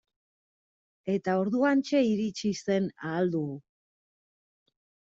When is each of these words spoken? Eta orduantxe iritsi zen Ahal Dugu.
Eta 1.15 1.35
orduantxe 1.43 2.03
iritsi 2.15 2.53
zen 2.65 2.91
Ahal 3.13 3.33
Dugu. 3.39 3.63